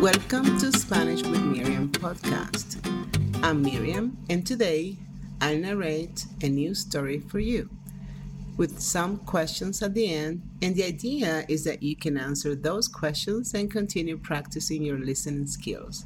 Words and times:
Welcome 0.00 0.58
to 0.60 0.70
Spanish 0.78 1.22
with 1.24 1.42
Miriam 1.42 1.90
podcast. 1.90 2.78
I'm 3.42 3.62
Miriam, 3.62 4.16
and 4.30 4.46
today 4.46 4.96
I 5.40 5.56
narrate 5.56 6.24
a 6.40 6.48
new 6.48 6.72
story 6.76 7.18
for 7.18 7.40
you 7.40 7.68
with 8.56 8.78
some 8.78 9.18
questions 9.18 9.82
at 9.82 9.94
the 9.94 10.14
end. 10.14 10.42
And 10.62 10.76
the 10.76 10.84
idea 10.84 11.44
is 11.48 11.64
that 11.64 11.82
you 11.82 11.96
can 11.96 12.16
answer 12.16 12.54
those 12.54 12.86
questions 12.86 13.54
and 13.54 13.68
continue 13.68 14.16
practicing 14.16 14.84
your 14.84 15.00
listening 15.00 15.48
skills. 15.48 16.04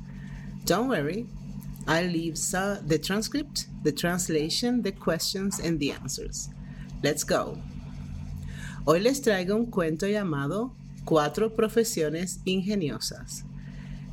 Don't 0.64 0.88
worry, 0.88 1.27
I'll 1.86 2.06
leave 2.06 2.36
the 2.36 2.98
transcript, 3.04 3.66
the 3.82 3.93
translation, 3.93 4.80
the 4.80 4.93
questions, 4.93 5.61
and 5.61 5.79
the 5.79 5.93
answers. 5.93 6.48
Let's 7.02 7.24
go. 7.24 7.59
Hoy 8.86 9.00
les 9.00 9.20
traigo 9.20 9.54
un 9.54 9.66
cuento 9.66 10.06
llamado 10.06 10.72
Cuatro 11.04 11.54
profesiones 11.54 12.40
ingeniosas. 12.46 13.45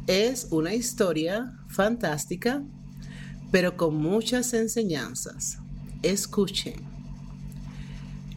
Es 0.09 0.47
una 0.49 0.73
historia 0.73 1.53
fantástica, 1.67 2.63
pero 3.51 3.77
con 3.77 3.95
muchas 3.95 4.55
enseñanzas. 4.55 5.59
Escuchen. 6.01 6.73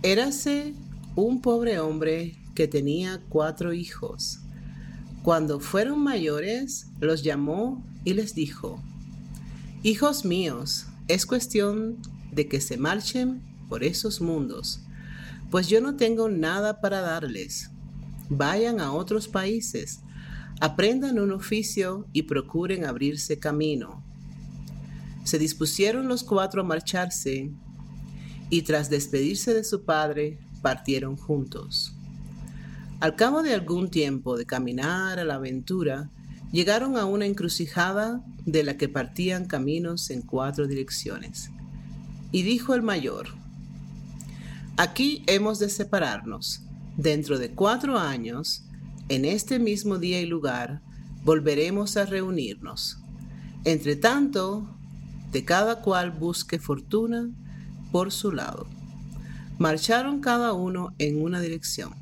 Érase 0.02 0.74
un 1.16 1.40
pobre 1.40 1.78
hombre 1.78 2.36
que 2.54 2.68
tenía 2.68 3.22
cuatro 3.30 3.72
hijos. 3.72 4.40
Cuando 5.22 5.60
fueron 5.60 6.00
mayores, 6.00 6.88
los 7.00 7.22
llamó 7.22 7.82
y 8.04 8.12
les 8.12 8.34
dijo, 8.34 8.78
Hijos 9.82 10.26
míos, 10.26 10.84
es 11.08 11.24
cuestión 11.24 11.96
de 12.32 12.48
que 12.48 12.60
se 12.60 12.76
marchen 12.76 13.40
por 13.70 13.82
esos 13.82 14.20
mundos, 14.20 14.82
pues 15.50 15.68
yo 15.68 15.80
no 15.80 15.96
tengo 15.96 16.28
nada 16.28 16.82
para 16.82 17.00
darles. 17.00 17.70
Vayan 18.28 18.78
a 18.78 18.92
otros 18.92 19.26
países 19.26 20.00
aprendan 20.62 21.18
un 21.18 21.32
oficio 21.32 22.06
y 22.12 22.22
procuren 22.22 22.84
abrirse 22.84 23.40
camino. 23.40 24.00
Se 25.24 25.36
dispusieron 25.36 26.06
los 26.06 26.22
cuatro 26.22 26.60
a 26.60 26.64
marcharse 26.64 27.50
y 28.48 28.62
tras 28.62 28.88
despedirse 28.88 29.54
de 29.54 29.64
su 29.64 29.84
padre 29.84 30.38
partieron 30.62 31.16
juntos. 31.16 31.96
Al 33.00 33.16
cabo 33.16 33.42
de 33.42 33.54
algún 33.54 33.90
tiempo 33.90 34.36
de 34.36 34.46
caminar 34.46 35.18
a 35.18 35.24
la 35.24 35.34
aventura, 35.34 36.10
llegaron 36.52 36.96
a 36.96 37.06
una 37.06 37.26
encrucijada 37.26 38.24
de 38.46 38.62
la 38.62 38.76
que 38.76 38.88
partían 38.88 39.46
caminos 39.46 40.10
en 40.10 40.22
cuatro 40.22 40.68
direcciones. 40.68 41.50
Y 42.30 42.42
dijo 42.42 42.76
el 42.76 42.82
mayor, 42.82 43.30
Aquí 44.76 45.24
hemos 45.26 45.58
de 45.58 45.68
separarnos. 45.68 46.62
Dentro 46.96 47.40
de 47.40 47.50
cuatro 47.50 47.98
años 47.98 48.64
en 49.08 49.24
este 49.24 49.58
mismo 49.58 49.98
día 49.98 50.20
y 50.20 50.26
lugar 50.26 50.80
volveremos 51.24 51.96
a 51.96 52.06
reunirnos. 52.06 52.98
Entre 53.64 53.96
tanto, 53.96 54.68
de 55.30 55.44
cada 55.44 55.80
cual 55.80 56.10
busque 56.10 56.58
fortuna 56.58 57.30
por 57.90 58.12
su 58.12 58.32
lado. 58.32 58.66
Marcharon 59.58 60.20
cada 60.20 60.52
uno 60.52 60.94
en 60.98 61.22
una 61.22 61.40
dirección. 61.40 61.94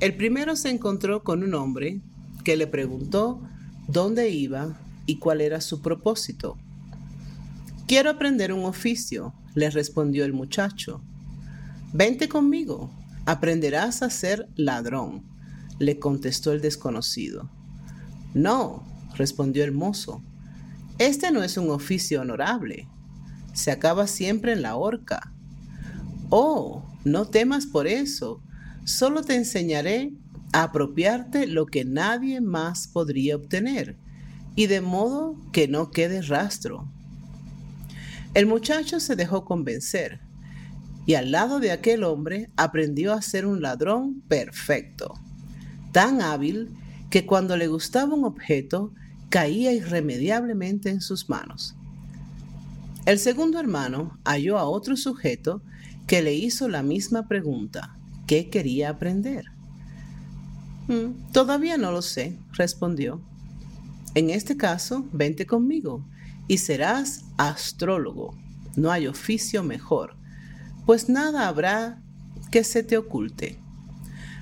El 0.00 0.16
primero 0.16 0.56
se 0.56 0.70
encontró 0.70 1.24
con 1.24 1.42
un 1.42 1.54
hombre 1.54 2.00
que 2.44 2.56
le 2.56 2.66
preguntó 2.66 3.42
dónde 3.88 4.30
iba 4.30 4.78
y 5.06 5.18
cuál 5.18 5.40
era 5.40 5.60
su 5.60 5.82
propósito. 5.82 6.56
Quiero 7.86 8.10
aprender 8.10 8.52
un 8.52 8.64
oficio, 8.64 9.34
le 9.54 9.70
respondió 9.70 10.24
el 10.24 10.32
muchacho. 10.32 11.02
Vente 11.92 12.28
conmigo, 12.28 12.90
aprenderás 13.26 14.02
a 14.02 14.10
ser 14.10 14.48
ladrón 14.54 15.27
le 15.78 15.98
contestó 15.98 16.52
el 16.52 16.60
desconocido. 16.60 17.50
No, 18.34 18.84
respondió 19.16 19.64
el 19.64 19.72
mozo, 19.72 20.22
este 20.98 21.30
no 21.30 21.44
es 21.44 21.56
un 21.56 21.70
oficio 21.70 22.22
honorable. 22.22 22.88
Se 23.54 23.70
acaba 23.70 24.08
siempre 24.08 24.52
en 24.52 24.62
la 24.62 24.74
horca. 24.74 25.32
Oh, 26.28 26.82
no 27.04 27.26
temas 27.26 27.66
por 27.66 27.86
eso. 27.86 28.42
Solo 28.84 29.22
te 29.22 29.36
enseñaré 29.36 30.12
a 30.52 30.64
apropiarte 30.64 31.46
lo 31.46 31.66
que 31.66 31.84
nadie 31.84 32.40
más 32.40 32.88
podría 32.88 33.36
obtener, 33.36 33.96
y 34.56 34.66
de 34.66 34.80
modo 34.80 35.36
que 35.52 35.68
no 35.68 35.92
quede 35.92 36.20
rastro. 36.22 36.90
El 38.34 38.46
muchacho 38.46 38.98
se 38.98 39.14
dejó 39.14 39.44
convencer, 39.44 40.20
y 41.06 41.14
al 41.14 41.30
lado 41.30 41.60
de 41.60 41.70
aquel 41.70 42.02
hombre 42.02 42.50
aprendió 42.56 43.12
a 43.12 43.22
ser 43.22 43.46
un 43.46 43.62
ladrón 43.62 44.20
perfecto 44.26 45.14
tan 45.92 46.20
hábil 46.22 46.70
que 47.10 47.26
cuando 47.26 47.56
le 47.56 47.68
gustaba 47.68 48.14
un 48.14 48.24
objeto 48.24 48.92
caía 49.28 49.72
irremediablemente 49.72 50.90
en 50.90 51.00
sus 51.00 51.28
manos. 51.28 51.74
El 53.06 53.18
segundo 53.18 53.58
hermano 53.58 54.18
halló 54.24 54.58
a 54.58 54.64
otro 54.64 54.96
sujeto 54.96 55.62
que 56.06 56.22
le 56.22 56.34
hizo 56.34 56.68
la 56.68 56.82
misma 56.82 57.26
pregunta, 57.28 57.96
¿qué 58.26 58.50
quería 58.50 58.90
aprender? 58.90 59.46
Mm, 60.88 61.32
todavía 61.32 61.76
no 61.76 61.92
lo 61.92 62.02
sé, 62.02 62.38
respondió. 62.52 63.20
En 64.14 64.30
este 64.30 64.56
caso, 64.56 65.06
vente 65.12 65.46
conmigo 65.46 66.04
y 66.48 66.58
serás 66.58 67.24
astrólogo. 67.36 68.34
No 68.76 68.90
hay 68.90 69.06
oficio 69.06 69.62
mejor, 69.62 70.16
pues 70.86 71.08
nada 71.08 71.48
habrá 71.48 72.00
que 72.50 72.64
se 72.64 72.82
te 72.82 72.96
oculte. 72.96 73.58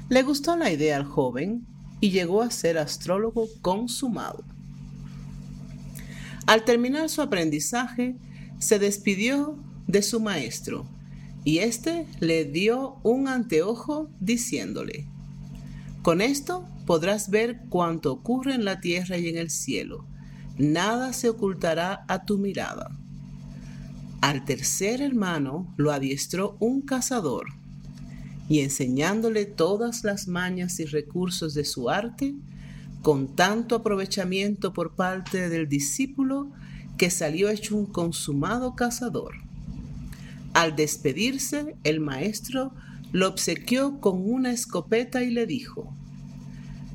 Le 0.08 0.22
gustó 0.22 0.56
la 0.56 0.70
idea 0.70 0.96
al 0.96 1.04
joven 1.04 1.66
y 2.00 2.10
llegó 2.10 2.40
a 2.42 2.52
ser 2.52 2.78
astrólogo 2.78 3.48
consumado. 3.60 4.44
Al 6.46 6.64
terminar 6.64 7.08
su 7.08 7.22
aprendizaje, 7.22 8.14
se 8.60 8.78
despidió 8.78 9.58
de 9.88 10.02
su 10.02 10.20
maestro 10.20 10.86
y 11.42 11.58
éste 11.58 12.06
le 12.20 12.44
dio 12.44 13.00
un 13.02 13.26
anteojo 13.26 14.08
diciéndole, 14.20 15.08
con 16.02 16.20
esto 16.20 16.68
podrás 16.86 17.28
ver 17.28 17.62
cuanto 17.68 18.12
ocurre 18.12 18.54
en 18.54 18.64
la 18.64 18.80
tierra 18.80 19.18
y 19.18 19.28
en 19.28 19.36
el 19.36 19.50
cielo. 19.50 20.06
Nada 20.56 21.12
se 21.14 21.30
ocultará 21.30 22.04
a 22.06 22.24
tu 22.24 22.38
mirada. 22.38 22.96
Al 24.20 24.44
tercer 24.44 25.02
hermano 25.02 25.74
lo 25.76 25.90
adiestró 25.90 26.56
un 26.60 26.82
cazador 26.82 27.65
y 28.48 28.60
enseñándole 28.60 29.44
todas 29.44 30.04
las 30.04 30.28
mañas 30.28 30.78
y 30.80 30.84
recursos 30.84 31.54
de 31.54 31.64
su 31.64 31.90
arte, 31.90 32.34
con 33.02 33.34
tanto 33.34 33.76
aprovechamiento 33.76 34.72
por 34.72 34.94
parte 34.94 35.48
del 35.48 35.68
discípulo 35.68 36.50
que 36.96 37.10
salió 37.10 37.48
hecho 37.50 37.76
un 37.76 37.86
consumado 37.86 38.74
cazador. 38.74 39.34
Al 40.54 40.74
despedirse, 40.74 41.76
el 41.84 42.00
maestro 42.00 42.72
lo 43.12 43.28
obsequió 43.28 44.00
con 44.00 44.28
una 44.28 44.52
escopeta 44.52 45.22
y 45.22 45.30
le 45.30 45.46
dijo, 45.46 45.94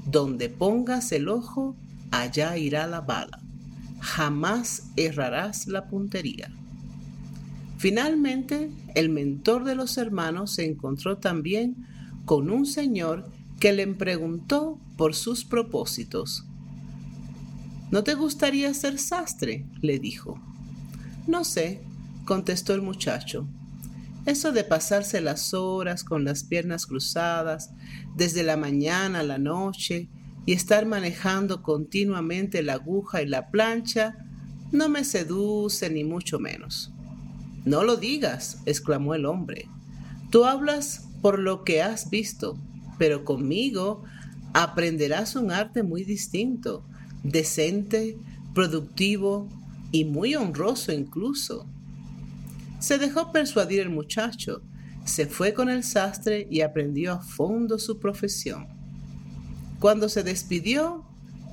Donde 0.05 0.49
pongas 0.49 1.11
el 1.11 1.29
ojo, 1.29 1.75
allá 2.09 2.57
irá 2.57 2.87
la 2.87 3.01
bala. 3.01 3.39
Jamás 3.99 4.83
errarás 4.95 5.67
la 5.67 5.87
puntería. 5.87 6.51
Finalmente, 7.81 8.69
el 8.93 9.09
mentor 9.09 9.63
de 9.63 9.73
los 9.73 9.97
hermanos 9.97 10.53
se 10.53 10.65
encontró 10.65 11.17
también 11.17 11.87
con 12.25 12.51
un 12.51 12.67
señor 12.67 13.27
que 13.59 13.73
le 13.73 13.87
preguntó 13.87 14.79
por 14.97 15.15
sus 15.15 15.45
propósitos. 15.45 16.45
¿No 17.89 18.03
te 18.03 18.13
gustaría 18.13 18.71
ser 18.75 18.99
sastre? 18.99 19.65
le 19.81 19.97
dijo. 19.97 20.39
No 21.25 21.43
sé, 21.43 21.81
contestó 22.23 22.75
el 22.75 22.83
muchacho. 22.83 23.47
Eso 24.27 24.51
de 24.51 24.63
pasarse 24.63 25.19
las 25.19 25.55
horas 25.55 26.03
con 26.03 26.23
las 26.23 26.43
piernas 26.43 26.85
cruzadas, 26.85 27.71
desde 28.15 28.43
la 28.43 28.57
mañana 28.57 29.21
a 29.21 29.23
la 29.23 29.39
noche, 29.39 30.07
y 30.45 30.53
estar 30.53 30.85
manejando 30.85 31.63
continuamente 31.63 32.61
la 32.61 32.73
aguja 32.73 33.23
y 33.23 33.27
la 33.27 33.49
plancha, 33.49 34.17
no 34.71 34.87
me 34.87 35.03
seduce 35.03 35.89
ni 35.89 36.03
mucho 36.03 36.37
menos. 36.37 36.93
No 37.65 37.83
lo 37.83 37.95
digas, 37.97 38.57
exclamó 38.65 39.13
el 39.13 39.25
hombre. 39.25 39.67
Tú 40.29 40.45
hablas 40.45 41.07
por 41.21 41.39
lo 41.39 41.63
que 41.63 41.81
has 41.81 42.09
visto, 42.09 42.57
pero 42.97 43.23
conmigo 43.23 44.03
aprenderás 44.53 45.35
un 45.35 45.51
arte 45.51 45.83
muy 45.83 46.03
distinto, 46.03 46.83
decente, 47.23 48.17
productivo 48.53 49.47
y 49.91 50.05
muy 50.05 50.35
honroso 50.35 50.91
incluso. 50.91 51.67
Se 52.79 52.97
dejó 52.97 53.31
persuadir 53.31 53.81
el 53.81 53.89
muchacho, 53.89 54.61
se 55.05 55.27
fue 55.27 55.53
con 55.53 55.69
el 55.69 55.83
sastre 55.83 56.47
y 56.49 56.61
aprendió 56.61 57.13
a 57.13 57.21
fondo 57.21 57.77
su 57.77 57.99
profesión. 57.99 58.67
Cuando 59.79 60.09
se 60.09 60.23
despidió, 60.23 61.05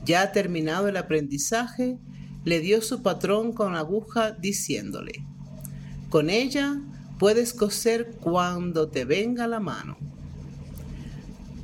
ya 0.04 0.32
terminado 0.32 0.88
el 0.88 0.96
aprendizaje, 0.96 1.98
le 2.44 2.60
dio 2.60 2.80
su 2.80 3.02
patrón 3.02 3.52
con 3.52 3.74
aguja 3.74 4.32
diciéndole, 4.32 5.24
con 6.08 6.30
ella 6.30 6.80
puedes 7.18 7.52
coser 7.52 8.12
cuando 8.20 8.88
te 8.88 9.04
venga 9.04 9.46
la 9.46 9.60
mano, 9.60 9.98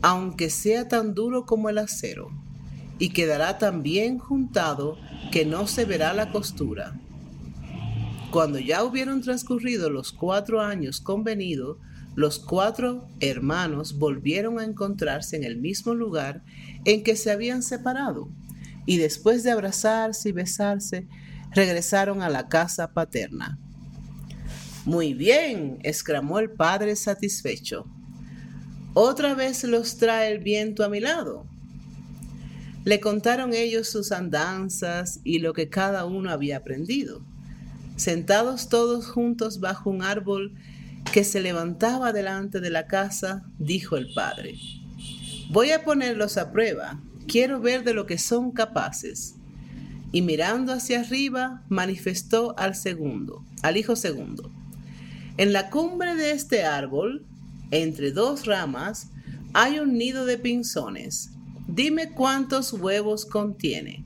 aunque 0.02 0.50
sea 0.50 0.88
tan 0.88 1.14
duro 1.14 1.46
como 1.46 1.70
el 1.70 1.78
acero, 1.78 2.30
y 2.98 3.10
quedará 3.10 3.58
tan 3.58 3.82
bien 3.82 4.18
juntado 4.18 4.98
que 5.32 5.46
no 5.46 5.66
se 5.66 5.84
verá 5.84 6.12
la 6.12 6.30
costura. 6.30 7.00
Cuando 8.30 8.58
ya 8.58 8.84
hubieron 8.84 9.22
transcurrido 9.22 9.90
los 9.90 10.12
cuatro 10.12 10.60
años 10.60 11.00
convenidos, 11.00 11.78
los 12.16 12.38
cuatro 12.38 13.08
hermanos 13.20 13.98
volvieron 13.98 14.58
a 14.58 14.64
encontrarse 14.64 15.36
en 15.36 15.44
el 15.44 15.56
mismo 15.56 15.94
lugar 15.94 16.42
en 16.84 17.02
que 17.02 17.16
se 17.16 17.30
habían 17.30 17.62
separado, 17.62 18.28
y 18.86 18.98
después 18.98 19.42
de 19.42 19.52
abrazarse 19.52 20.28
y 20.28 20.32
besarse, 20.32 21.08
regresaron 21.52 22.22
a 22.22 22.28
la 22.28 22.48
casa 22.48 22.92
paterna. 22.92 23.58
Muy 24.84 25.14
bien, 25.14 25.78
exclamó 25.82 26.38
el 26.38 26.50
padre 26.50 26.94
satisfecho. 26.94 27.86
Otra 28.92 29.34
vez 29.34 29.64
los 29.64 29.96
trae 29.96 30.30
el 30.30 30.40
viento 30.40 30.84
a 30.84 30.90
mi 30.90 31.00
lado. 31.00 31.46
Le 32.84 33.00
contaron 33.00 33.54
ellos 33.54 33.88
sus 33.88 34.12
andanzas 34.12 35.20
y 35.24 35.38
lo 35.38 35.54
que 35.54 35.70
cada 35.70 36.04
uno 36.04 36.30
había 36.30 36.58
aprendido. 36.58 37.24
Sentados 37.96 38.68
todos 38.68 39.06
juntos 39.06 39.58
bajo 39.58 39.88
un 39.88 40.02
árbol 40.02 40.54
que 41.12 41.24
se 41.24 41.40
levantaba 41.40 42.12
delante 42.12 42.60
de 42.60 42.70
la 42.70 42.86
casa, 42.86 43.42
dijo 43.58 43.96
el 43.96 44.12
padre, 44.12 44.56
voy 45.50 45.70
a 45.70 45.82
ponerlos 45.82 46.36
a 46.36 46.52
prueba, 46.52 47.00
quiero 47.26 47.60
ver 47.60 47.84
de 47.84 47.94
lo 47.94 48.04
que 48.04 48.18
son 48.18 48.50
capaces. 48.50 49.36
Y 50.12 50.20
mirando 50.20 50.74
hacia 50.74 51.00
arriba, 51.00 51.64
manifestó 51.68 52.54
al 52.58 52.74
segundo, 52.74 53.44
al 53.62 53.78
hijo 53.78 53.96
segundo. 53.96 54.52
En 55.36 55.52
la 55.52 55.70
cumbre 55.70 56.14
de 56.14 56.32
este 56.32 56.64
árbol, 56.64 57.26
entre 57.70 58.12
dos 58.12 58.46
ramas, 58.46 59.08
hay 59.52 59.78
un 59.78 59.98
nido 59.98 60.26
de 60.26 60.38
pinzones 60.38 61.34
Dime 61.66 62.10
cuántos 62.10 62.74
huevos 62.74 63.24
contiene. 63.24 64.04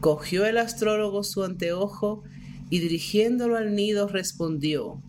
Cogió 0.00 0.46
el 0.46 0.56
astrólogo 0.56 1.22
su 1.22 1.44
anteojo 1.44 2.24
y 2.70 2.78
dirigiéndolo 2.78 3.56
al 3.56 3.74
nido 3.74 4.08
respondió, 4.08 5.02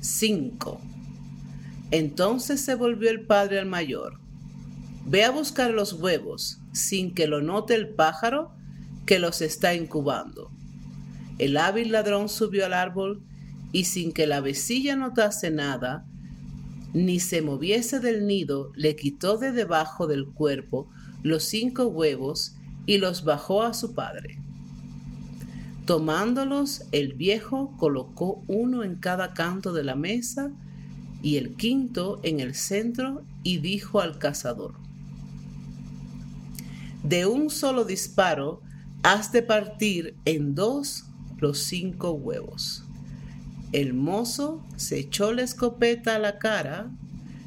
cinco. 0.00 0.80
Entonces 1.92 2.60
se 2.60 2.74
volvió 2.74 3.08
el 3.08 3.24
padre 3.24 3.60
al 3.60 3.66
mayor. 3.66 4.18
Ve 5.06 5.24
a 5.24 5.30
buscar 5.30 5.70
los 5.70 5.92
huevos 5.92 6.58
sin 6.72 7.14
que 7.14 7.28
lo 7.28 7.40
note 7.40 7.74
el 7.74 7.88
pájaro 7.88 8.52
que 9.06 9.20
los 9.20 9.42
está 9.42 9.74
incubando. 9.74 10.50
El 11.38 11.56
hábil 11.56 11.92
ladrón 11.92 12.28
subió 12.28 12.66
al 12.66 12.74
árbol 12.74 13.22
y 13.72 13.84
sin 13.84 14.12
que 14.12 14.26
la 14.26 14.40
vecilla 14.40 14.96
notase 14.96 15.50
nada, 15.50 16.06
ni 16.92 17.20
se 17.20 17.42
moviese 17.42 18.00
del 18.00 18.26
nido, 18.26 18.72
le 18.74 18.96
quitó 18.96 19.36
de 19.38 19.52
debajo 19.52 20.06
del 20.06 20.26
cuerpo 20.26 20.88
los 21.22 21.44
cinco 21.44 21.86
huevos 21.86 22.56
y 22.86 22.98
los 22.98 23.24
bajó 23.24 23.62
a 23.62 23.74
su 23.74 23.94
padre. 23.94 24.38
Tomándolos, 25.86 26.82
el 26.92 27.14
viejo 27.14 27.76
colocó 27.76 28.42
uno 28.46 28.84
en 28.84 28.96
cada 28.96 29.34
canto 29.34 29.72
de 29.72 29.84
la 29.84 29.96
mesa 29.96 30.50
y 31.22 31.36
el 31.36 31.56
quinto 31.56 32.20
en 32.22 32.40
el 32.40 32.54
centro 32.54 33.24
y 33.42 33.58
dijo 33.58 34.00
al 34.00 34.18
cazador, 34.18 34.74
de 37.02 37.26
un 37.26 37.50
solo 37.50 37.84
disparo 37.84 38.60
has 39.02 39.32
de 39.32 39.42
partir 39.42 40.16
en 40.24 40.54
dos 40.54 41.04
los 41.38 41.58
cinco 41.58 42.12
huevos. 42.12 42.84
El 43.72 43.94
mozo 43.94 44.64
se 44.76 44.98
echó 44.98 45.32
la 45.32 45.42
escopeta 45.42 46.16
a 46.16 46.18
la 46.18 46.38
cara, 46.38 46.90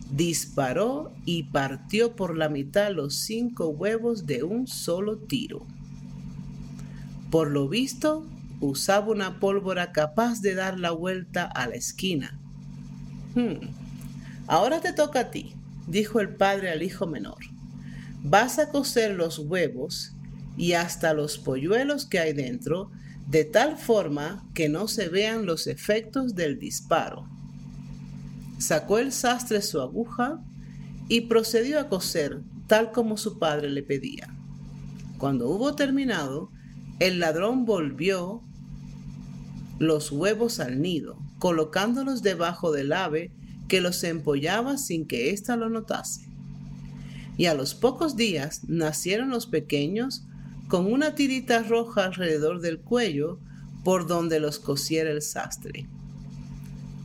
disparó 0.10 1.12
y 1.26 1.44
partió 1.44 2.16
por 2.16 2.38
la 2.38 2.48
mitad 2.48 2.92
los 2.92 3.16
cinco 3.16 3.68
huevos 3.68 4.26
de 4.26 4.44
un 4.44 4.68
solo 4.68 5.18
tiro. 5.18 5.66
Por 7.30 7.52
lo 7.52 7.68
visto, 7.68 8.26
usaba 8.62 9.12
una 9.12 9.40
pólvora 9.42 9.92
capaz 9.92 10.40
de 10.40 10.56
dar 10.56 10.80
la 10.80 10.92
vuelta 10.92 11.44
a 11.44 11.68
la 11.68 11.76
esquina. 11.76 12.40
Hmm, 13.36 13.68
ahora 14.48 14.80
te 14.80 14.94
toca 14.94 15.22
a 15.22 15.32
ti, 15.32 15.56
dijo 15.88 16.22
el 16.22 16.30
padre 16.30 16.72
al 16.72 16.84
hijo 16.84 17.06
menor. 17.06 17.40
Vas 18.24 18.60
a 18.60 18.70
cocer 18.70 19.16
los 19.16 19.40
huevos 19.40 20.14
y 20.56 20.74
hasta 20.74 21.14
los 21.14 21.38
polluelos 21.38 22.06
que 22.06 22.20
hay 22.20 22.32
dentro 22.32 22.92
de 23.34 23.46
tal 23.46 23.78
forma 23.78 24.48
que 24.54 24.70
no 24.70 24.88
se 24.88 25.10
vean 25.10 25.48
los 25.48 25.66
efectos 25.66 26.36
del 26.36 26.60
disparo. 26.60 27.28
Sacó 28.60 29.00
el 29.00 29.12
sastre 29.12 29.64
su 29.64 29.82
aguja 29.82 30.40
y 31.10 31.22
procedió 31.22 31.80
a 31.80 31.90
coser 31.90 32.42
tal 32.68 32.92
como 32.92 33.18
su 33.18 33.40
padre 33.40 33.72
le 33.72 33.82
pedía. 33.82 34.28
Cuando 35.18 35.50
hubo 35.50 35.74
terminado, 35.74 36.52
el 37.00 37.20
ladrón 37.20 37.66
volvió 37.66 38.44
los 39.80 40.12
huevos 40.12 40.60
al 40.60 40.80
nido, 40.80 41.18
colocándolos 41.40 42.22
debajo 42.22 42.72
del 42.72 42.94
ave 42.94 43.32
que 43.68 43.82
los 43.82 44.04
empollaba 44.04 44.78
sin 44.78 45.08
que 45.08 45.32
ésta 45.32 45.56
lo 45.56 45.70
notase. 45.70 46.28
Y 47.36 47.48
a 47.48 47.56
los 47.56 47.74
pocos 47.74 48.16
días 48.16 48.62
nacieron 48.68 49.32
los 49.32 49.48
pequeños 49.48 50.24
con 50.68 50.92
una 50.92 51.16
tirita 51.16 51.64
roja 51.64 52.06
alrededor 52.06 52.62
del 52.62 52.80
cuello 52.80 53.40
por 53.84 54.08
donde 54.08 54.40
los 54.40 54.60
cosiera 54.60 55.12
el 55.12 55.22
sastre. 55.22 55.88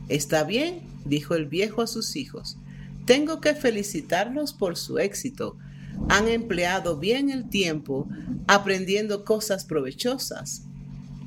Está 0.07 0.43
bien, 0.43 0.81
dijo 1.05 1.35
el 1.35 1.45
viejo 1.45 1.81
a 1.81 1.87
sus 1.87 2.15
hijos. 2.15 2.57
Tengo 3.05 3.41
que 3.41 3.53
felicitarlos 3.53 4.53
por 4.53 4.77
su 4.77 4.99
éxito. 4.99 5.57
Han 6.09 6.27
empleado 6.27 6.97
bien 6.97 7.29
el 7.29 7.49
tiempo 7.49 8.07
aprendiendo 8.47 9.25
cosas 9.25 9.65
provechosas. 9.65 10.63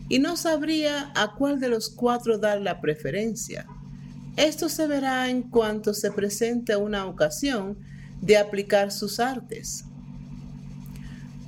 Y 0.08 0.18
no 0.18 0.36
sabría 0.36 1.12
a 1.14 1.34
cuál 1.34 1.60
de 1.60 1.68
los 1.68 1.90
cuatro 1.90 2.38
dar 2.38 2.60
la 2.60 2.80
preferencia. 2.80 3.66
Esto 4.36 4.68
se 4.68 4.86
verá 4.86 5.28
en 5.28 5.42
cuanto 5.42 5.94
se 5.94 6.10
presente 6.10 6.74
una 6.76 7.06
ocasión 7.06 7.78
de 8.20 8.38
aplicar 8.38 8.90
sus 8.90 9.20
artes. 9.20 9.84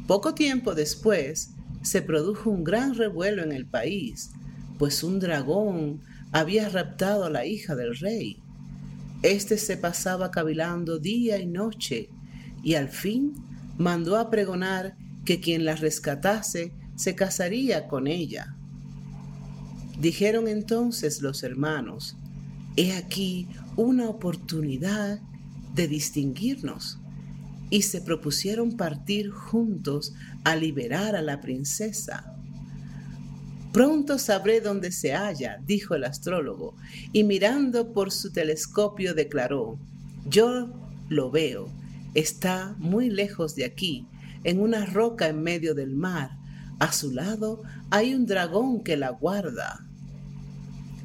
Poco 0.06 0.34
tiempo 0.34 0.74
después 0.74 1.54
se 1.82 2.02
produjo 2.02 2.50
un 2.50 2.62
gran 2.62 2.94
revuelo 2.94 3.42
en 3.42 3.52
el 3.52 3.64
país, 3.64 4.30
pues 4.78 5.02
un 5.02 5.18
dragón 5.18 6.02
había 6.30 6.68
raptado 6.68 7.24
a 7.24 7.30
la 7.30 7.46
hija 7.46 7.74
del 7.74 7.96
rey. 7.96 8.38
Este 9.22 9.56
se 9.56 9.78
pasaba 9.78 10.30
cavilando 10.30 10.98
día 10.98 11.38
y 11.38 11.46
noche 11.46 12.10
y 12.62 12.74
al 12.74 12.90
fin 12.90 13.32
mandó 13.78 14.16
a 14.16 14.30
pregonar 14.30 14.96
que 15.24 15.40
quien 15.40 15.64
la 15.64 15.74
rescatase 15.74 16.72
se 16.96 17.14
casaría 17.14 17.88
con 17.88 18.06
ella. 18.06 18.54
Dijeron 19.98 20.48
entonces 20.48 21.22
los 21.22 21.42
hermanos, 21.42 22.16
he 22.76 22.92
aquí 22.92 23.48
una 23.76 24.08
oportunidad 24.08 25.20
de 25.74 25.88
distinguirnos 25.88 26.98
y 27.70 27.82
se 27.82 28.00
propusieron 28.00 28.76
partir 28.76 29.30
juntos 29.30 30.14
a 30.44 30.56
liberar 30.56 31.16
a 31.16 31.22
la 31.22 31.40
princesa. 31.40 32.34
Pronto 33.72 34.18
sabré 34.18 34.60
dónde 34.60 34.92
se 34.92 35.14
halla, 35.14 35.58
dijo 35.66 35.96
el 35.96 36.04
astrólogo, 36.04 36.76
y 37.12 37.24
mirando 37.24 37.92
por 37.92 38.12
su 38.12 38.30
telescopio 38.30 39.14
declaró, 39.14 39.80
yo 40.26 40.72
lo 41.08 41.30
veo, 41.30 41.68
está 42.14 42.76
muy 42.78 43.10
lejos 43.10 43.56
de 43.56 43.64
aquí, 43.64 44.06
en 44.44 44.60
una 44.60 44.86
roca 44.86 45.26
en 45.26 45.42
medio 45.42 45.74
del 45.74 45.96
mar. 45.96 46.36
A 46.78 46.92
su 46.92 47.10
lado 47.10 47.62
hay 47.90 48.14
un 48.14 48.26
dragón 48.26 48.84
que 48.84 48.96
la 48.96 49.10
guarda. 49.10 49.84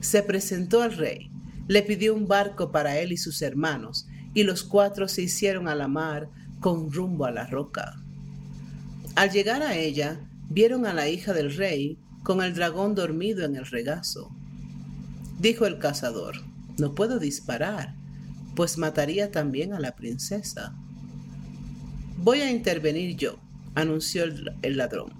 Se 0.02 0.22
presentó 0.22 0.82
al 0.82 0.94
rey, 0.94 1.32
le 1.68 1.82
pidió 1.82 2.14
un 2.14 2.28
barco 2.28 2.72
para 2.72 3.00
él 3.00 3.12
y 3.12 3.18
sus 3.18 3.42
hermanos, 3.42 4.08
y 4.34 4.44
los 4.44 4.64
cuatro 4.64 5.08
se 5.08 5.24
hicieron 5.24 5.68
a 5.68 5.74
la 5.76 5.88
mar 5.88 6.30
con 6.60 6.92
rumbo 6.92 7.26
a 7.26 7.32
la 7.32 7.46
roca. 7.46 8.02
Al 9.16 9.32
llegar 9.32 9.62
a 9.62 9.76
ella, 9.76 10.20
vieron 10.50 10.86
a 10.86 10.94
la 10.94 11.10
hija 11.10 11.34
del 11.34 11.56
rey 11.56 11.98
con 12.24 12.42
el 12.42 12.54
dragón 12.54 12.96
dormido 12.96 13.46
en 13.46 13.56
el 13.56 13.66
regazo. 13.66 14.30
Dijo 15.40 15.66
el 15.66 15.80
cazador, 15.80 16.36
no 16.78 16.94
puedo 16.94 17.20
disparar, 17.20 17.96
pues 18.56 18.78
mataría 18.78 19.32
también 19.32 19.74
a 19.74 19.80
la 19.80 19.96
princesa. 19.96 20.76
Voy 22.18 22.42
a 22.42 22.52
intervenir 22.52 23.16
yo, 23.16 23.40
anunció 23.76 24.26
el, 24.26 24.52
el 24.62 24.78
ladrón. 24.78 25.14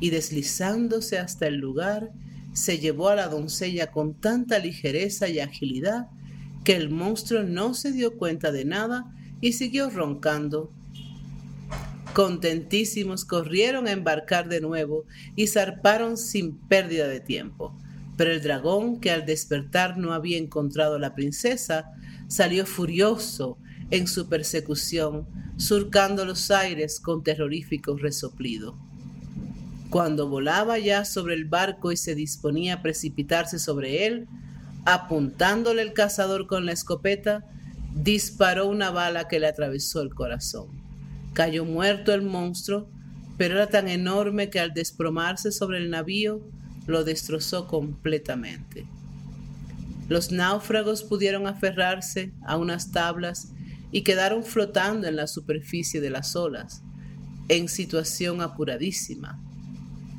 Y 0.00 0.10
deslizándose 0.10 1.18
hasta 1.18 1.46
el 1.46 1.56
lugar, 1.56 2.10
se 2.52 2.78
llevó 2.78 3.08
a 3.08 3.14
la 3.14 3.28
doncella 3.28 3.90
con 3.90 4.14
tanta 4.14 4.58
ligereza 4.58 5.28
y 5.28 5.40
agilidad 5.40 6.08
que 6.64 6.76
el 6.76 6.90
monstruo 6.90 7.42
no 7.42 7.74
se 7.74 7.92
dio 7.92 8.16
cuenta 8.16 8.52
de 8.52 8.64
nada 8.64 9.14
y 9.40 9.52
siguió 9.52 9.90
roncando. 9.90 10.70
Contentísimos 12.14 13.24
corrieron 13.24 13.86
a 13.86 13.92
embarcar 13.92 14.48
de 14.48 14.60
nuevo 14.60 15.04
y 15.36 15.46
zarparon 15.46 16.16
sin 16.16 16.56
pérdida 16.56 17.06
de 17.06 17.20
tiempo. 17.20 17.74
Pero 18.16 18.32
el 18.32 18.42
dragón, 18.42 19.00
que 19.00 19.10
al 19.10 19.24
despertar 19.24 19.96
no 19.96 20.12
había 20.12 20.36
encontrado 20.36 20.96
a 20.96 20.98
la 20.98 21.14
princesa, 21.14 21.92
salió 22.28 22.66
furioso 22.66 23.56
en 23.90 24.06
su 24.06 24.28
persecución, 24.28 25.26
surcando 25.56 26.24
los 26.24 26.50
aires 26.50 27.00
con 27.00 27.22
terrorífico 27.22 27.96
resoplido. 27.96 28.76
Cuando 29.88 30.28
volaba 30.28 30.78
ya 30.78 31.04
sobre 31.04 31.34
el 31.34 31.44
barco 31.44 31.90
y 31.90 31.96
se 31.96 32.14
disponía 32.14 32.74
a 32.74 32.82
precipitarse 32.82 33.58
sobre 33.58 34.06
él, 34.06 34.28
apuntándole 34.84 35.82
el 35.82 35.92
cazador 35.92 36.46
con 36.46 36.66
la 36.66 36.72
escopeta, 36.72 37.44
disparó 38.02 38.66
una 38.66 38.90
bala 38.90 39.28
que 39.28 39.38
le 39.38 39.46
atravesó 39.46 40.00
el 40.00 40.14
corazón. 40.14 40.68
Cayó 41.34 41.64
muerto 41.64 42.14
el 42.14 42.22
monstruo, 42.22 42.88
pero 43.36 43.54
era 43.54 43.68
tan 43.68 43.88
enorme 43.88 44.50
que 44.50 44.60
al 44.60 44.72
desplomarse 44.72 45.52
sobre 45.52 45.78
el 45.78 45.90
navío 45.90 46.40
lo 46.86 47.04
destrozó 47.04 47.66
completamente. 47.66 48.86
Los 50.08 50.32
náufragos 50.32 51.04
pudieron 51.04 51.46
aferrarse 51.46 52.32
a 52.44 52.56
unas 52.56 52.90
tablas 52.90 53.52
y 53.92 54.02
quedaron 54.02 54.44
flotando 54.44 55.06
en 55.06 55.16
la 55.16 55.26
superficie 55.26 56.00
de 56.00 56.10
las 56.10 56.34
olas, 56.36 56.82
en 57.48 57.68
situación 57.68 58.40
apuradísima. 58.40 59.40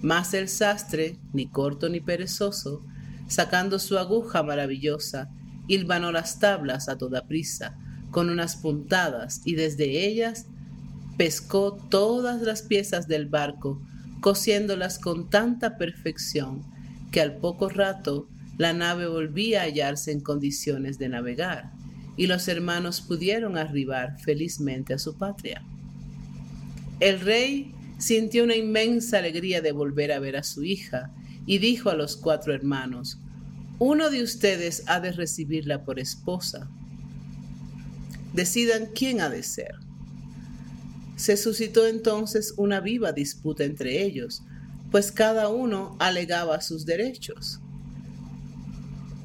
Mas 0.01 0.33
el 0.33 0.49
sastre, 0.49 1.17
ni 1.33 1.47
corto 1.47 1.89
ni 1.89 1.99
perezoso, 1.99 2.85
sacando 3.27 3.79
su 3.79 3.97
aguja 3.97 4.43
maravillosa, 4.43 5.29
hilvanó 5.73 6.11
las 6.11 6.39
tablas 6.39 6.89
a 6.89 6.97
toda 6.97 7.27
prisa, 7.27 7.77
con 8.11 8.29
unas 8.29 8.57
puntadas, 8.57 9.41
y 9.45 9.55
desde 9.55 10.05
ellas 10.05 10.45
pescó 11.17 11.73
todas 11.89 12.41
las 12.41 12.61
piezas 12.61 13.07
del 13.07 13.27
barco, 13.27 13.81
cosiéndolas 14.19 14.99
con 14.99 15.29
tanta 15.29 15.77
perfección 15.77 16.63
que 17.11 17.21
al 17.21 17.37
poco 17.37 17.69
rato 17.69 18.27
la 18.57 18.73
nave 18.73 19.07
volvía 19.07 19.61
a 19.61 19.63
hallarse 19.63 20.11
en 20.11 20.19
condiciones 20.19 20.99
de 20.99 21.09
navegar, 21.09 21.71
y 22.17 22.27
los 22.27 22.47
hermanos 22.49 22.99
pudieron 23.01 23.57
arribar 23.57 24.19
felizmente 24.19 24.93
a 24.93 24.99
su 24.99 25.17
patria. 25.17 25.63
El 26.99 27.21
rey 27.21 27.73
sintió 27.97 28.43
una 28.43 28.55
inmensa 28.55 29.19
alegría 29.19 29.61
de 29.61 29.71
volver 29.71 30.11
a 30.11 30.19
ver 30.19 30.35
a 30.35 30.43
su 30.43 30.63
hija 30.63 31.11
y 31.45 31.59
dijo 31.59 31.89
a 31.89 31.95
los 31.95 32.17
cuatro 32.17 32.53
hermanos, 32.53 33.20
uno 33.83 34.11
de 34.11 34.21
ustedes 34.21 34.83
ha 34.85 34.99
de 34.99 35.11
recibirla 35.11 35.83
por 35.83 35.97
esposa. 35.97 36.69
Decidan 38.31 38.85
quién 38.93 39.21
ha 39.21 39.29
de 39.31 39.41
ser. 39.41 39.73
Se 41.15 41.35
suscitó 41.35 41.87
entonces 41.87 42.53
una 42.57 42.79
viva 42.79 43.11
disputa 43.11 43.63
entre 43.63 44.03
ellos, 44.03 44.43
pues 44.91 45.11
cada 45.11 45.49
uno 45.49 45.95
alegaba 45.97 46.61
sus 46.61 46.85
derechos. 46.85 47.59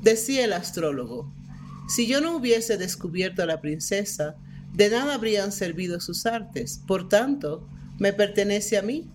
Decía 0.03 0.47
el 0.47 0.55
astrólogo, 0.55 1.31
si 1.87 2.07
yo 2.07 2.23
no 2.23 2.35
hubiese 2.35 2.79
descubierto 2.79 3.43
a 3.43 3.47
la 3.47 3.61
princesa, 3.61 4.37
de 4.73 4.89
nada 4.89 5.17
habrían 5.17 5.53
servido 5.53 6.01
sus 6.01 6.25
artes, 6.25 6.81
por 6.87 7.11
tanto, 7.11 7.69
me 7.99 8.15
pertenece 8.15 8.79
a 8.79 8.83
mí. 8.83 9.07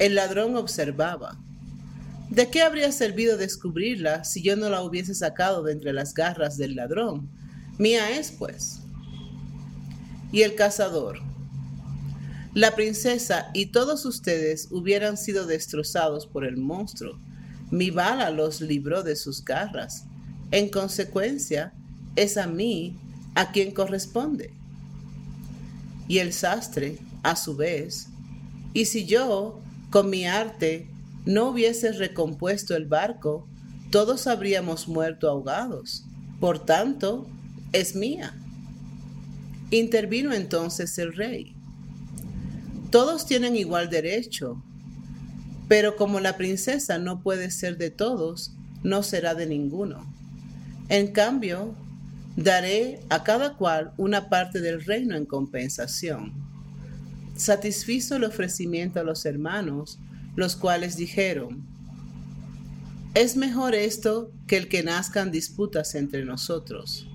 El 0.00 0.16
ladrón 0.16 0.56
observaba. 0.56 1.38
¿De 2.30 2.48
qué 2.48 2.62
habría 2.62 2.92
servido 2.92 3.36
descubrirla 3.38 4.24
si 4.24 4.42
yo 4.42 4.56
no 4.56 4.68
la 4.68 4.82
hubiese 4.82 5.14
sacado 5.14 5.62
de 5.62 5.72
entre 5.72 5.92
las 5.92 6.12
garras 6.12 6.58
del 6.58 6.76
ladrón? 6.76 7.28
Mía 7.78 8.10
es, 8.18 8.32
pues. 8.32 8.80
Y 10.30 10.42
el 10.42 10.54
cazador. 10.54 11.20
La 12.54 12.74
princesa 12.74 13.50
y 13.54 13.66
todos 13.66 14.04
ustedes 14.04 14.68
hubieran 14.70 15.16
sido 15.16 15.46
destrozados 15.46 16.26
por 16.26 16.44
el 16.44 16.56
monstruo. 16.56 17.18
Mi 17.70 17.90
bala 17.90 18.30
los 18.30 18.60
libró 18.60 19.02
de 19.02 19.16
sus 19.16 19.44
garras. 19.44 20.04
En 20.50 20.68
consecuencia, 20.68 21.72
es 22.16 22.36
a 22.36 22.46
mí 22.46 22.96
a 23.34 23.52
quien 23.52 23.72
corresponde. 23.72 24.52
Y 26.08 26.18
el 26.18 26.32
sastre, 26.32 26.98
a 27.22 27.36
su 27.36 27.56
vez, 27.56 28.08
y 28.74 28.86
si 28.86 29.06
yo, 29.06 29.60
con 29.90 30.10
mi 30.10 30.26
arte, 30.26 30.88
no 31.28 31.50
hubiese 31.50 31.92
recompuesto 31.92 32.74
el 32.74 32.86
barco, 32.86 33.46
todos 33.90 34.26
habríamos 34.26 34.88
muerto 34.88 35.28
ahogados. 35.28 36.06
Por 36.40 36.64
tanto, 36.64 37.28
es 37.72 37.94
mía. 37.94 38.34
Intervino 39.70 40.32
entonces 40.32 40.96
el 40.96 41.12
rey. 41.12 41.54
Todos 42.90 43.26
tienen 43.26 43.56
igual 43.56 43.90
derecho, 43.90 44.62
pero 45.68 45.96
como 45.96 46.18
la 46.18 46.38
princesa 46.38 46.98
no 46.98 47.22
puede 47.22 47.50
ser 47.50 47.76
de 47.76 47.90
todos, 47.90 48.54
no 48.82 49.02
será 49.02 49.34
de 49.34 49.44
ninguno. 49.44 50.10
En 50.88 51.08
cambio, 51.08 51.74
daré 52.36 53.00
a 53.10 53.22
cada 53.22 53.58
cual 53.58 53.92
una 53.98 54.30
parte 54.30 54.62
del 54.62 54.82
reino 54.82 55.14
en 55.14 55.26
compensación. 55.26 56.32
Satisfizo 57.36 58.16
el 58.16 58.24
ofrecimiento 58.24 58.98
a 58.98 59.04
los 59.04 59.26
hermanos, 59.26 59.98
los 60.38 60.54
cuales 60.54 60.96
dijeron, 60.96 61.66
es 63.14 63.34
mejor 63.36 63.74
esto 63.74 64.30
que 64.46 64.56
el 64.56 64.68
que 64.68 64.84
nazcan 64.84 65.32
disputas 65.32 65.96
entre 65.96 66.24
nosotros. 66.24 67.08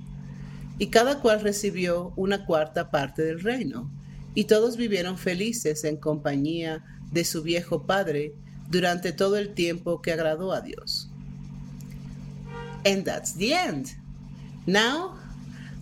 Y 0.78 0.88
cada 0.88 1.22
cual 1.22 1.40
recibió 1.40 2.12
una 2.18 2.46
cuarta 2.46 2.92
parte 2.92 3.22
del 3.22 3.40
reino, 3.40 3.90
y 4.36 4.44
todos 4.44 4.76
vivieron 4.76 5.18
felices 5.18 5.86
en 5.86 5.96
compañía 5.96 6.84
de 7.14 7.24
su 7.24 7.44
viejo 7.44 7.86
padre 7.86 8.36
durante 8.70 9.14
todo 9.14 9.38
el 9.38 9.54
tiempo 9.54 10.02
que 10.02 10.12
agradó 10.12 10.52
a 10.52 10.60
Dios. 10.60 11.10
And 12.86 13.06
that's 13.06 13.36
the 13.36 13.54
end. 13.54 13.92
Now, 14.68 15.16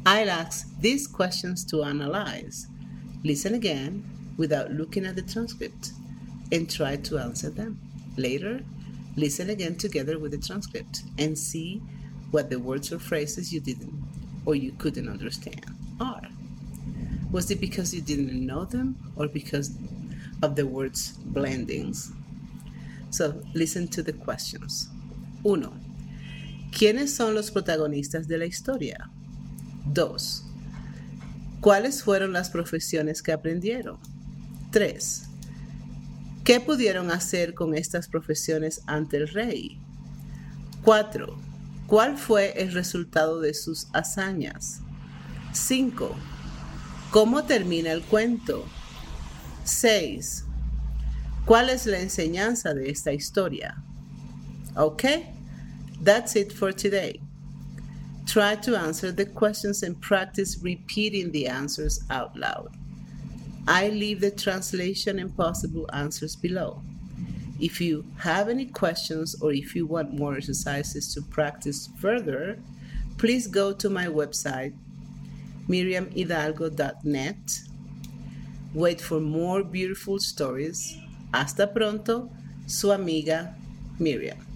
I'll 0.05 0.29
ask 0.29 0.67
these 0.79 1.07
questions 1.07 1.65
to 1.71 1.83
analyze. 1.83 2.67
Listen 3.23 3.55
again 3.55 4.03
without 4.37 4.69
looking 4.69 5.07
at 5.07 5.15
the 5.15 5.23
transcript 5.23 5.93
and 6.51 6.69
try 6.69 6.95
to 6.97 7.17
answer 7.17 7.49
them. 7.49 7.79
Later, 8.17 8.61
listen 9.15 9.49
again 9.49 9.75
together 9.75 10.19
with 10.19 10.31
the 10.31 10.37
transcript 10.37 11.03
and 11.17 11.37
see 11.37 11.81
what 12.31 12.49
the 12.49 12.59
words 12.59 12.91
or 12.91 12.99
phrases 12.99 13.53
you 13.53 13.59
didn't 13.59 13.93
or 14.45 14.55
you 14.55 14.71
couldn't 14.77 15.09
understand 15.09 15.65
are. 15.99 16.21
Was 17.31 17.49
it 17.51 17.61
because 17.61 17.93
you 17.93 18.01
didn't 18.01 18.45
know 18.45 18.65
them 18.65 18.95
or 19.15 19.27
because 19.27 19.71
of 20.41 20.55
the 20.55 20.65
words 20.65 21.13
blendings? 21.31 22.11
So, 23.09 23.41
listen 23.53 23.87
to 23.89 24.03
the 24.03 24.13
questions. 24.13 24.89
Uno. 25.45 25.73
¿Quiénes 26.71 27.09
son 27.09 27.35
los 27.35 27.51
protagonistas 27.51 28.27
de 28.27 28.37
la 28.37 28.45
historia? 28.45 29.09
Dos. 29.85 30.43
¿Cuáles 31.61 32.01
fueron 32.01 32.31
las 32.31 32.49
profesiones 32.49 33.21
que 33.21 33.31
aprendieron? 33.33 33.97
3. 34.71 35.27
¿Qué 36.51 36.59
pudieron 36.59 37.11
hacer 37.11 37.53
con 37.53 37.75
estas 37.75 38.09
profesiones 38.09 38.81
ante 38.85 39.15
el 39.15 39.29
rey? 39.29 39.79
4. 40.83 41.33
¿Cuál 41.87 42.17
fue 42.17 42.61
el 42.61 42.73
resultado 42.73 43.39
de 43.39 43.53
sus 43.53 43.87
hazañas? 43.93 44.81
5. 45.53 46.13
¿Cómo 47.09 47.45
termina 47.45 47.93
el 47.93 48.01
cuento? 48.03 48.65
6. 49.63 50.43
¿Cuál 51.45 51.69
es 51.69 51.85
la 51.85 52.01
enseñanza 52.01 52.73
de 52.73 52.89
esta 52.89 53.13
historia? 53.13 53.81
Okay? 54.75 55.33
That's 56.03 56.35
it 56.35 56.51
for 56.51 56.73
today. 56.73 57.21
Try 58.25 58.57
to 58.57 58.75
answer 58.75 59.13
the 59.13 59.25
questions 59.25 59.83
and 59.83 59.97
practice 60.01 60.59
repeating 60.61 61.31
the 61.31 61.47
answers 61.47 62.01
out 62.09 62.35
loud. 62.35 62.80
I 63.67 63.89
leave 63.89 64.21
the 64.21 64.31
translation 64.31 65.19
and 65.19 65.35
possible 65.35 65.89
answers 65.93 66.35
below. 66.35 66.81
If 67.59 67.79
you 67.79 68.05
have 68.17 68.49
any 68.49 68.65
questions 68.65 69.35
or 69.39 69.53
if 69.53 69.75
you 69.75 69.85
want 69.85 70.17
more 70.17 70.35
exercises 70.35 71.13
to 71.13 71.21
practice 71.21 71.89
further, 71.99 72.57
please 73.17 73.45
go 73.45 73.71
to 73.73 73.89
my 73.89 74.07
website, 74.07 74.73
miriamhidalgo.net. 75.69 77.59
Wait 78.73 78.99
for 78.99 79.19
more 79.19 79.63
beautiful 79.63 80.17
stories. 80.19 80.97
Hasta 81.33 81.67
pronto, 81.67 82.31
su 82.65 82.91
amiga 82.91 83.55
Miriam. 83.99 84.50